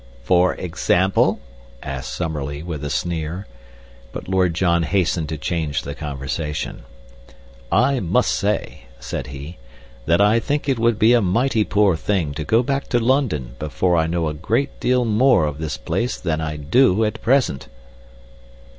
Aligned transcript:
"For 0.23 0.55
example?" 0.55 1.39
asked 1.83 2.15
Summerlee, 2.15 2.63
with 2.63 2.83
a 2.83 2.89
sneer; 2.89 3.45
but 4.11 4.27
Lord 4.27 4.55
John 4.55 4.81
hastened 4.81 5.29
to 5.29 5.37
change 5.37 5.83
the 5.83 5.93
conversation. 5.93 6.85
"I 7.71 7.99
must 7.99 8.31
say," 8.31 8.85
said 8.99 9.27
he, 9.27 9.57
"that 10.07 10.19
I 10.19 10.39
think 10.39 10.67
it 10.67 10.79
would 10.79 10.97
be 10.97 11.13
a 11.13 11.21
mighty 11.21 11.63
poor 11.63 11.95
thing 11.95 12.33
to 12.33 12.43
go 12.43 12.63
back 12.63 12.87
to 12.87 12.99
London 12.99 13.55
before 13.59 13.95
I 13.95 14.07
know 14.07 14.27
a 14.27 14.33
great 14.33 14.79
deal 14.79 15.05
more 15.05 15.45
of 15.45 15.59
this 15.59 15.77
place 15.77 16.19
than 16.19 16.41
I 16.41 16.55
do 16.57 17.05
at 17.05 17.21
present." 17.21 17.67